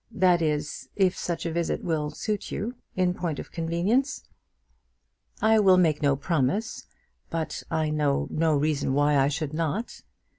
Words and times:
that 0.09 0.41
is, 0.41 0.89
if 0.95 1.15
such 1.15 1.45
a 1.45 1.51
visit 1.51 1.83
will 1.83 2.09
suit 2.09 2.49
you, 2.51 2.73
in 2.95 3.13
point 3.13 3.37
of 3.37 3.51
convenience?" 3.51 4.23
"I 5.43 5.59
will 5.59 5.77
make 5.77 6.01
no 6.01 6.15
promise; 6.15 6.87
but 7.29 7.61
I 7.69 7.91
know 7.91 8.27
no 8.31 8.55
reason 8.57 8.93
why 8.95 9.15
I 9.19 9.27
should 9.27 9.53
not." 9.53 10.01